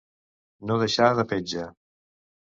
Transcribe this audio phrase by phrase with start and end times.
[0.71, 1.69] No deixar de petja.